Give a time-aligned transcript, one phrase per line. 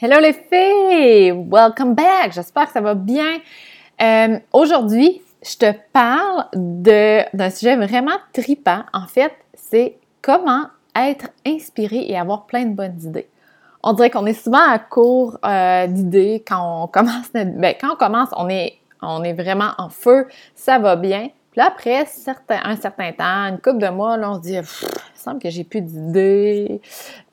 [0.00, 1.32] Hello les filles!
[1.50, 2.30] Welcome back!
[2.32, 3.38] J'espère que ça va bien.
[4.00, 8.84] Euh, aujourd'hui, je te parle d'un sujet vraiment tripant.
[8.92, 13.28] En fait, c'est comment être inspiré et avoir plein de bonnes idées.
[13.82, 17.32] On dirait qu'on est souvent à court euh, d'idées quand on commence.
[17.32, 21.30] Ben, quand on commence, on est, on est vraiment en feu, ça va bien.
[21.58, 22.06] Là, après
[22.50, 24.62] un certain temps, une couple de mois, on se dit, il
[25.16, 26.80] semble que j'ai plus d'idées.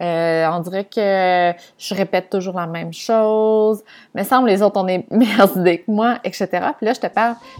[0.02, 3.84] Euh, on dirait que je répète toujours la même chose.
[4.16, 6.48] Mais semble les autres ont des meilleures idées que moi, etc.
[6.76, 7.08] Puis là, je te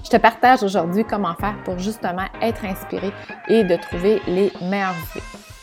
[0.04, 3.12] je te partage aujourd'hui comment faire pour justement être inspiré
[3.48, 5.55] et de trouver les meilleures idées.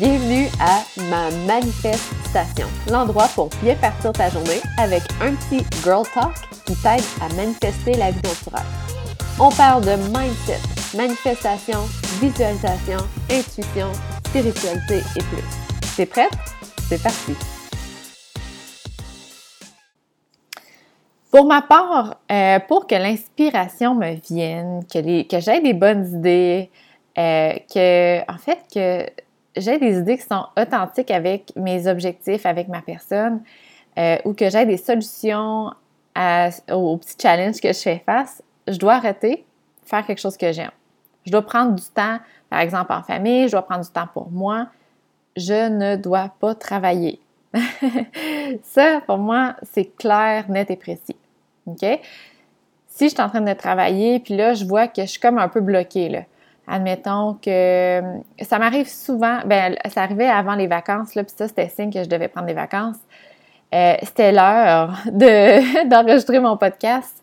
[0.00, 6.32] Bienvenue à ma manifestation, l'endroit pour bien partir ta journée avec un petit girl talk
[6.64, 8.58] qui t'aide à manifester la vie dont
[9.38, 10.60] On parle de mindset,
[10.96, 11.80] manifestation,
[12.22, 13.92] visualisation, intuition,
[14.24, 15.44] spiritualité et plus.
[15.94, 16.32] T'es prête?
[16.88, 17.34] C'est parti!
[21.30, 26.70] Pour ma part, euh, pour que l'inspiration me vienne, que, que j'aie des bonnes idées,
[27.18, 29.06] euh, que, en fait, que
[29.56, 33.42] j'ai des idées qui sont authentiques avec mes objectifs, avec ma personne,
[33.98, 35.72] euh, ou que j'ai des solutions
[36.70, 39.44] aux petits challenges que je fais face, je dois arrêter,
[39.84, 40.70] faire quelque chose que j'aime.
[41.24, 42.18] Je dois prendre du temps,
[42.50, 44.66] par exemple en famille, je dois prendre du temps pour moi.
[45.36, 47.20] Je ne dois pas travailler.
[48.62, 51.16] Ça, pour moi, c'est clair, net et précis.
[51.66, 51.84] OK?
[52.88, 55.38] Si je suis en train de travailler, puis là, je vois que je suis comme
[55.38, 56.22] un peu bloquée, là.
[56.66, 58.00] Admettons que
[58.40, 62.02] ça m'arrive souvent, ben ça arrivait avant les vacances, là, puis ça, c'était signe que
[62.04, 62.98] je devais prendre des vacances.
[63.74, 67.22] Euh, c'était l'heure de, d'enregistrer mon podcast.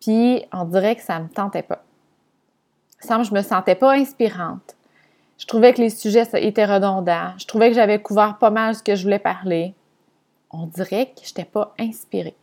[0.00, 1.82] Puis on dirait que ça me tentait pas.
[2.98, 4.74] Ça je me sentais pas inspirante.
[5.38, 7.32] Je trouvais que les sujets étaient redondants.
[7.36, 9.74] Je trouvais que j'avais couvert pas mal ce que je voulais parler.
[10.50, 12.36] On dirait que je n'étais pas inspirée.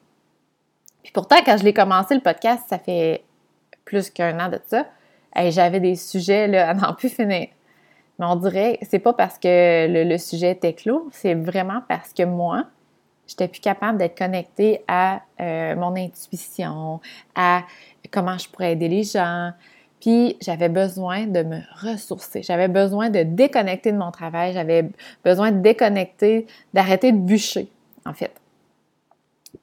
[1.04, 3.24] Puis pourtant, quand je l'ai commencé le podcast, ça fait
[3.86, 4.86] plus qu'un an de ça,
[5.36, 7.48] j'avais des sujets là, à n'en plus finir.
[8.20, 12.24] Mais on dirait, c'est pas parce que le, sujet était clos, c'est vraiment parce que
[12.24, 12.66] moi,
[13.28, 17.00] j'étais plus capable d'être connectée à euh, mon intuition,
[17.36, 17.64] à
[18.12, 19.52] comment je pourrais aider les gens.
[20.02, 22.42] Puis j'avais besoin de me ressourcer.
[22.44, 24.54] J'avais besoin de déconnecter de mon travail.
[24.54, 24.90] J'avais
[25.24, 27.70] besoin de déconnecter, d'arrêter de bûcher,
[28.06, 28.32] en fait.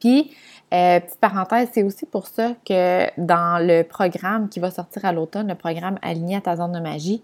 [0.00, 0.30] Puis,
[0.74, 5.12] euh, petite parenthèse, c'est aussi pour ça que dans le programme qui va sortir à
[5.12, 7.22] l'automne, le programme Aligné à ta zone de magie,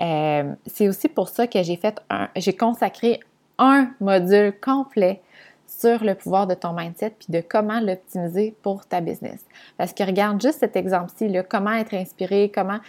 [0.00, 3.20] euh, c'est aussi pour ça que j'ai fait un, j'ai consacré
[3.58, 5.22] un module complet
[5.66, 9.44] sur le pouvoir de ton mindset puis de comment l'optimiser pour ta business.
[9.78, 12.80] Parce que regarde juste cet exemple-ci, comment être inspiré, comment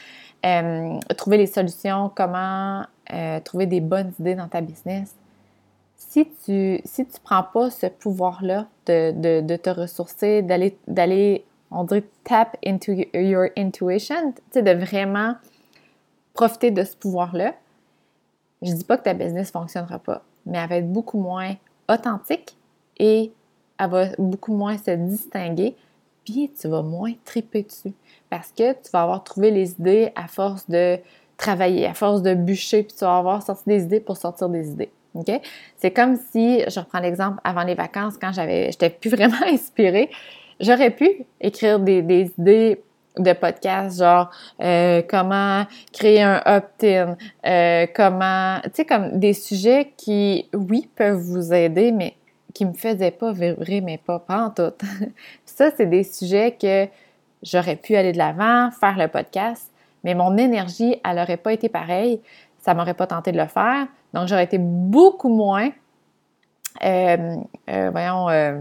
[0.43, 2.83] euh, trouver les solutions, comment
[3.43, 5.13] trouver des bonnes idées dans ta business.
[6.13, 12.03] Si tu si tu prends pas ce pouvoir-là de, de, te ressourcer, d'aller, on dirait,
[12.23, 15.33] tap into your intuition, de vraiment
[16.35, 17.55] profiter de ce pouvoir-là,
[18.61, 21.55] je dis pas que ta business fonctionnera pas, mais elle va être beaucoup moins
[21.89, 22.55] authentique,
[22.99, 23.33] et
[23.79, 25.75] elle va beaucoup moins se distinguer,
[26.25, 27.93] puis tu vas moins triper dessus
[28.29, 30.99] parce que tu vas avoir trouvé les idées à force de
[31.37, 34.69] travailler, à force de bûcher, puis tu vas avoir sorti des idées pour sortir des
[34.69, 34.91] idées.
[35.77, 40.09] C'est comme si, je reprends l'exemple avant les vacances, quand j'avais, j'étais plus vraiment inspirée,
[40.59, 42.81] j'aurais pu écrire des, idées
[43.17, 47.15] de podcast, genre euh, comment créer un opt-in,
[47.45, 52.15] euh, comment, tu sais, comme des sujets qui, oui, peuvent vous aider, mais
[52.55, 54.73] qui me faisait pas vibrer, mais pas, pas en tout.
[55.45, 56.87] ça, c'est des sujets que
[57.43, 59.71] j'aurais pu aller de l'avant, faire le podcast,
[60.03, 62.19] mais mon énergie, elle n'aurait pas été pareille.
[62.59, 63.87] Ça m'aurait pas tenté de le faire.
[64.13, 65.69] Donc, j'aurais été beaucoup moins,
[66.83, 67.35] euh,
[67.69, 68.59] euh, voyons, euh,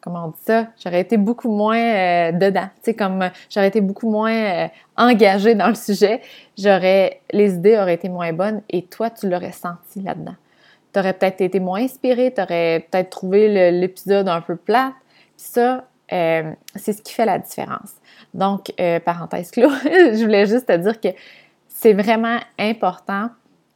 [0.00, 0.68] comment on dit ça?
[0.82, 2.68] J'aurais été beaucoup moins dedans.
[2.76, 6.22] Tu sais, comme j'aurais été beaucoup moins engagée dans le sujet.
[6.58, 10.34] J'aurais, les idées auraient été moins bonnes et toi, tu l'aurais senti là-dedans
[10.92, 14.92] tu aurais peut-être été moins inspiré, tu aurais peut-être trouvé l'épisode un peu plate.
[15.36, 17.94] Puis ça, c'est ce qui fait la différence.
[18.32, 18.72] Donc,
[19.04, 21.08] parenthèse clos, je voulais juste te dire que
[21.66, 23.30] c'est vraiment important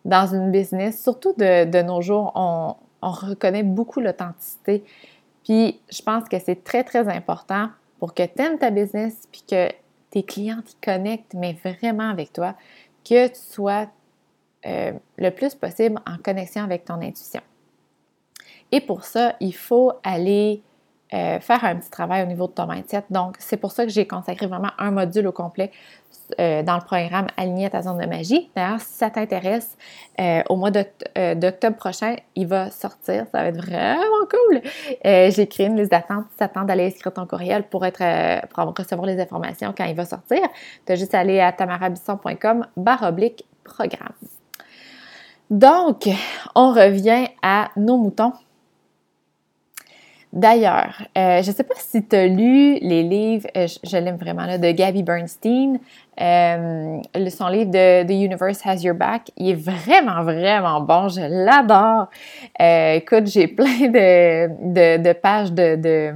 [0.09, 4.83] dans une business, surtout de, nos jours, on, reconnaît beaucoup l'authenticité.
[5.45, 7.69] Puis, je pense que c'est très, très important
[8.01, 9.69] pour que tu aimes ta business puis que
[10.11, 12.55] tes clients t'y connectent, mais vraiment avec toi,
[13.05, 13.87] que tu sois
[14.67, 17.43] euh, le plus possible en connexion avec ton intuition.
[18.73, 20.63] Et pour ça, il faut aller
[21.15, 23.05] euh, faire un petit travail au niveau de ton mindset.
[23.09, 25.71] Donc, c'est pour ça que j'ai consacré vraiment un module au complet
[26.39, 28.51] euh, dans le programme Aligné à ta zone de magie.
[28.55, 29.77] D'ailleurs, si ça t'intéresse,
[30.21, 33.25] euh, au mois d'octobre prochain, il va sortir.
[33.33, 34.61] Ça va être vraiment cool.
[35.03, 36.27] j'ai créé une liste d'attente.
[36.39, 40.43] Si d'aller inscrire ton courriel pour, être, pour recevoir les informations quand il va sortir,
[40.85, 44.13] tu as juste aller à tamarabisson.com barre oblique programme.
[45.51, 46.09] Donc,
[46.55, 48.33] on revient à nos moutons.
[50.33, 54.17] D'ailleurs, euh, je ne sais pas si tu as lu les livres, euh, je, l'aime
[54.17, 55.81] vraiment, là, de Gabby Bernstein,
[56.21, 59.31] euh, son livre de The Universe Has Your Back.
[59.39, 62.09] Il est vraiment, vraiment bon, je l'adore.
[62.95, 66.13] écoute, j'ai plein de, pages de,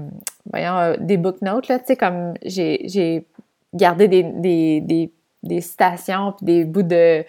[0.50, 3.26] voyons, des book notes, là, tu sais, comme j'ai
[3.72, 5.10] gardé des,
[5.42, 7.24] des citations puis des bouts de,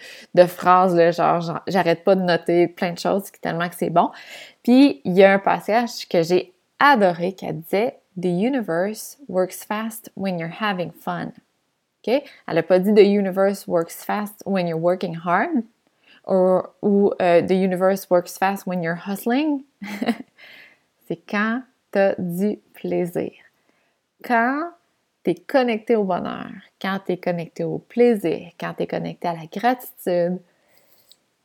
[0.46, 4.10] phrases, là, genre, j'arrête pas de noter plein de choses tellement que c'est bon.
[4.62, 6.53] Puis, il y a un passage que j'ai
[6.84, 11.32] adoré qu'elle disait The universe works fast when you're having fun.
[12.02, 12.22] OK?
[12.46, 15.64] Elle n'a pas dit The universe works fast when you're working hard
[16.24, 19.64] or, ou uh, The universe works fast when you're hustling.
[21.08, 23.32] C'est quand tu as du plaisir.
[24.22, 24.70] Quand
[25.22, 26.50] tu es connecté au bonheur,
[26.80, 30.40] quand tu es connecté au plaisir, quand tu es connecté à la gratitude,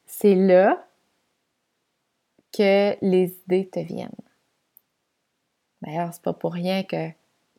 [0.05, 0.85] c'est là
[2.55, 4.09] que les idées te viennent.
[5.81, 7.09] D'ailleurs, c'est pas pour rien que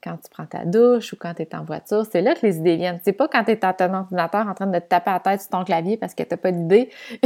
[0.03, 2.57] quand tu prends ta douche ou quand tu es en voiture, c'est là que les
[2.57, 3.01] idées viennent.
[3.05, 5.43] C'est pas quand tu es à ton ordinateur en train de te taper la tête
[5.43, 6.91] sur ton clavier parce que tu pas d'idée,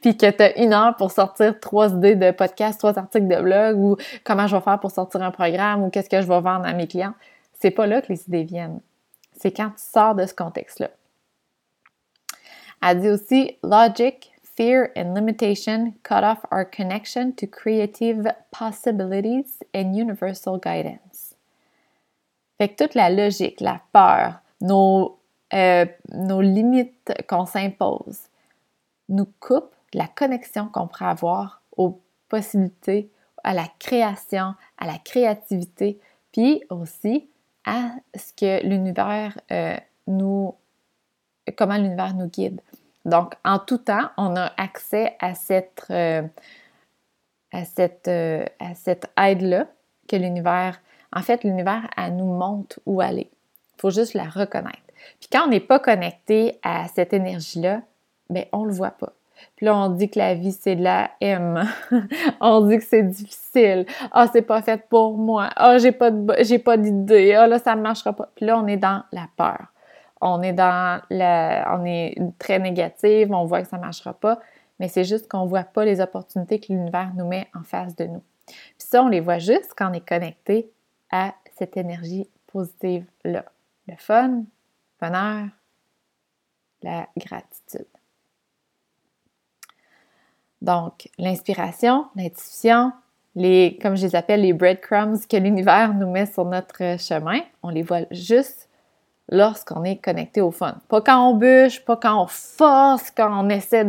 [0.00, 3.40] puis que tu as une heure pour sortir trois idées de podcast, trois articles de
[3.40, 6.40] blog ou comment je vais faire pour sortir un programme ou qu'est-ce que je vais
[6.40, 7.14] vendre à mes clients.
[7.60, 8.80] C'est pas là que les idées viennent.
[9.36, 10.90] C'est quand tu sors de ce contexte-là.
[12.86, 19.94] Elle dit aussi logic, fear and limitation cut off our connection to creative possibilities and
[19.94, 21.36] universal guidance.
[22.58, 25.20] Fait que toute la logique, la peur, nos,
[25.54, 28.18] euh, nos limites qu'on s'impose
[29.08, 33.12] nous coupent la connexion qu'on pourrait avoir aux possibilités,
[33.44, 36.00] à la création, à la créativité,
[36.32, 37.30] puis aussi
[37.64, 39.76] à ce que l'univers euh,
[40.08, 40.52] nous,
[41.56, 42.60] comment l'univers nous guide.
[43.04, 46.22] Donc, en tout temps, on a accès à cette, euh,
[47.52, 49.66] à cette, euh, à cette aide-là
[50.08, 50.80] que l'univers,
[51.14, 53.30] en fait, l'univers, elle nous montre où aller.
[53.76, 54.78] Il faut juste la reconnaître.
[55.20, 57.82] Puis quand on n'est pas connecté à cette énergie-là,
[58.28, 59.12] bien, on ne le voit pas.
[59.56, 61.62] Puis là, on dit que la vie, c'est de la M.
[62.40, 63.86] on dit que c'est difficile.
[64.10, 65.50] Ah, c'est pas fait pour moi.
[65.56, 66.10] Ah, pas
[66.42, 67.34] j'ai pas d'idée.
[67.34, 68.28] Ah, là, ça ne marchera pas.
[68.34, 69.68] Puis là, on est dans la peur
[70.20, 74.40] on est dans la, on est très négative, on voit que ça ne marchera pas,
[74.78, 77.94] mais c'est juste qu'on ne voit pas les opportunités que l'univers nous met en face
[77.96, 78.22] de nous.
[78.46, 80.70] Puis ça, on les voit juste quand on est connecté
[81.10, 83.44] à cette énergie positive-là.
[83.86, 84.44] Le fun, le
[85.00, 85.48] bonheur,
[86.82, 87.86] la gratitude.
[90.60, 92.92] Donc, l'inspiration, l'intuition,
[93.34, 97.68] les, comme je les appelle, les breadcrumbs que l'univers nous met sur notre chemin, on
[97.68, 98.67] les voit juste
[99.28, 100.76] lorsqu'on est connecté au fun.
[100.88, 103.84] Pas quand on bûche, pas quand on force, quand on essaie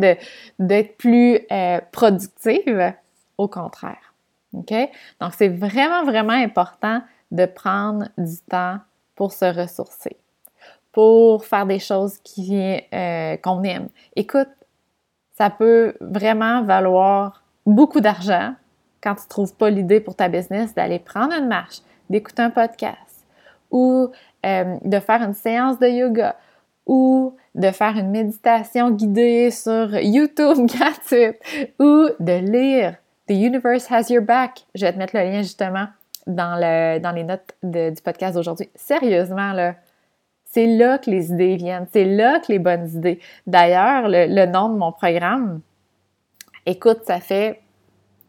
[0.59, 2.93] d'être plus euh, productive,
[3.37, 4.13] au contraire.
[4.53, 4.73] OK?
[5.21, 7.01] Donc, c'est vraiment, vraiment important
[7.31, 8.77] de prendre du temps
[9.15, 10.17] pour se ressourcer,
[10.91, 13.89] pour faire des choses qui, euh, qu'on aime.
[14.15, 14.49] Écoute,
[15.37, 18.53] ça peut vraiment valoir beaucoup d'argent
[19.01, 21.79] quand tu ne trouves pas l'idée pour ta business d'aller prendre une marche,
[22.09, 23.09] d'écouter un podcast
[23.71, 24.11] ou
[24.45, 26.35] euh, de faire une séance de yoga
[26.85, 31.37] ou de faire une méditation guidée sur YouTube gratuite
[31.79, 32.95] ou de lire
[33.27, 34.65] The Universe Has Your Back.
[34.75, 35.87] Je vais te mettre le lien justement
[36.25, 38.69] dans, le, dans les notes du podcast d'aujourd'hui.
[38.75, 39.75] Sérieusement, là,
[40.45, 43.19] c'est là que les idées viennent, c'est là que les bonnes idées.
[43.45, 45.61] D'ailleurs, le, le nom de mon programme,
[46.65, 47.61] écoute, ça fait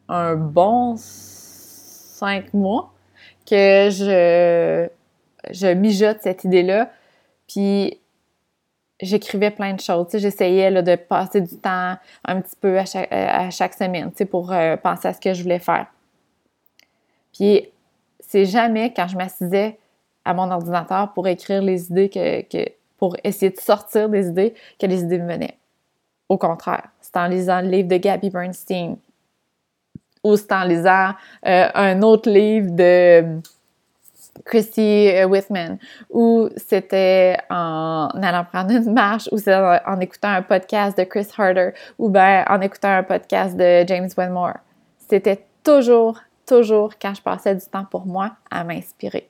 [0.09, 2.93] un bon cinq mois
[3.47, 4.88] que je
[5.51, 6.91] je mijote cette idée-là.
[7.49, 7.99] Puis
[9.01, 10.09] j'écrivais plein de choses.
[10.13, 14.77] J'essayais de passer du temps un petit peu à chaque, à chaque semaine pour euh,
[14.77, 15.87] penser à ce que je voulais faire.
[17.33, 17.69] Puis
[18.21, 19.79] c'est jamais quand je m'assisais
[20.25, 22.65] à mon ordinateur pour écrire les idées, que,
[22.99, 25.57] pour essayer de sortir des idées, que les idées me venaient.
[26.29, 28.97] Au contraire, c'est en lisant le livre de Gabby Bernstein
[30.23, 31.13] ou c'est en lisant
[31.47, 33.41] euh, un autre livre de
[34.45, 35.79] Christy euh, Whitman,
[36.09, 41.29] ou c'était en allant prendre une marche, ou c'est en, écoutant un podcast de Chris
[41.37, 44.59] Harder, ou bien en écoutant un podcast de James Wenmore.
[45.09, 49.29] C'était toujours, toujours quand je passais du temps pour moi à m'inspirer.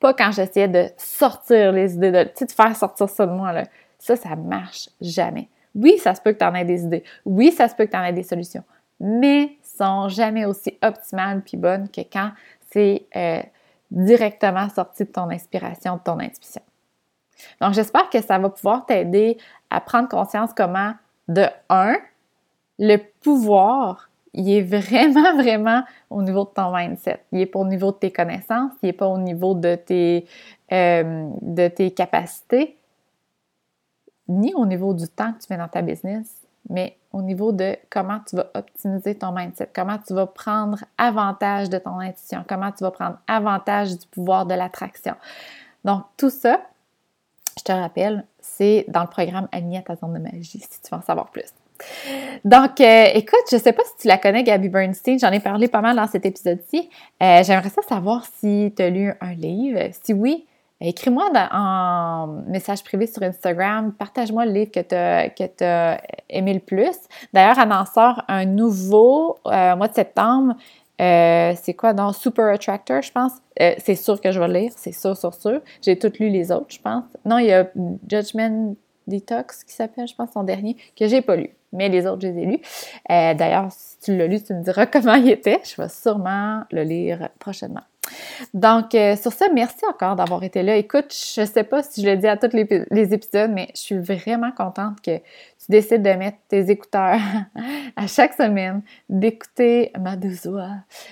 [0.00, 3.52] Pas quand j'essayais de sortir les idées, de, de faire sortir ça de moi.
[3.52, 3.64] Là.
[3.98, 5.48] Ça, ça marche jamais.
[5.74, 7.04] Oui, ça se peut que tu en aies des idées.
[7.24, 8.64] Oui, ça se peut que tu en aies des solutions.
[9.00, 12.30] Mais sont jamais aussi optimales puis bonnes que quand
[12.70, 13.42] c'est euh,
[13.92, 16.62] directement sorti de ton inspiration, de ton intuition.
[17.60, 19.36] Donc, j'espère que ça va pouvoir t'aider
[19.70, 20.94] à prendre conscience comment,
[21.28, 21.96] de un,
[22.78, 27.22] le pouvoir, il est vraiment, vraiment au niveau de ton mindset.
[27.32, 30.26] Il n'est pas au niveau de tes connaissances, il n'est pas au niveau de tes,
[30.72, 32.78] euh, de tes capacités,
[34.28, 37.76] ni au niveau du temps que tu mets dans ta business, mais au niveau de
[37.90, 42.72] comment tu vas optimiser ton mindset, comment tu vas prendre avantage de ton intuition, comment
[42.72, 45.14] tu vas prendre avantage du pouvoir de l'attraction.
[45.84, 46.60] Donc, tout ça,
[47.58, 50.90] je te rappelle, c'est dans le programme Aligné à ta zone de magie, si tu
[50.90, 51.52] veux en savoir plus.
[52.44, 55.18] Donc, euh, écoute, je ne sais pas si tu la connais, Gabby Bernstein.
[55.18, 56.88] J'en ai parlé pas mal dans cet épisode-ci.
[57.22, 59.80] Euh, j'aimerais ça savoir si tu as lu un livre.
[60.04, 60.46] Si oui,
[60.88, 63.92] écris-moi en message privé sur Instagram.
[63.92, 66.96] Partage-moi le livre que tu as, aimé le plus.
[67.32, 70.54] D'ailleurs, elle en sort un nouveau euh, mois de septembre.
[70.98, 73.32] c'est quoi dans Super Attractor, je pense.
[73.56, 75.60] c'est sûr que je vais le lire, c'est sûr, sûr, sûr.
[75.82, 77.04] J'ai toutes lu les autres, je pense.
[77.24, 77.68] Non, il y a
[78.08, 78.74] Judgment
[79.06, 82.28] Detox qui s'appelle, je pense, son dernier, que j'ai pas lu mais les autres, je
[82.28, 82.60] les ai lus.
[83.10, 85.60] Euh, d'ailleurs, si tu l'as lu, tu me diras comment il était.
[85.64, 87.82] Je vais sûrement le lire prochainement.
[88.54, 90.76] Donc, euh, sur ça, merci encore d'avoir été là.
[90.76, 93.80] Écoute, je ne sais pas si je le dis à tous les, épisodes, mais je
[93.80, 97.20] suis vraiment contente que tu décides de mettre tes écouteurs
[97.96, 100.16] à chaque semaine, d'écouter ma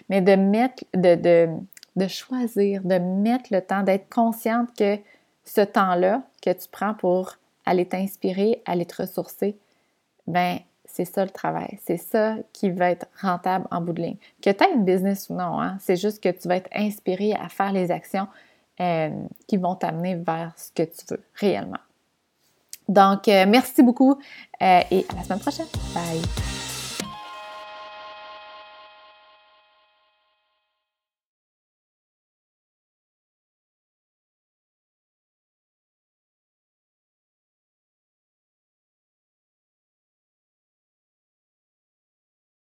[0.09, 1.49] mais de mettre, de, de,
[1.97, 4.99] de choisir, de mettre le temps, d'être consciente que
[5.44, 9.56] ce temps-là que tu prends pour aller t'inspirer, aller te ressourcer,
[10.26, 10.59] ben
[11.04, 11.78] c'est ça le travail.
[11.87, 14.16] C'est ça qui va être rentable en bout de ligne.
[14.42, 17.33] Que tu aies une business ou non, hein, c'est juste que tu vas être inspiré
[17.33, 18.28] à faire les actions
[18.80, 19.11] euh,
[19.47, 21.78] qui vont t'amener vers ce que tu veux réellement.
[22.88, 24.19] Donc, euh, merci beaucoup
[24.62, 25.66] euh, et à la semaine prochaine.
[25.95, 26.50] Bye!